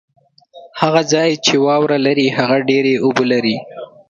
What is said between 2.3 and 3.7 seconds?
هغه ډېري اوبه لري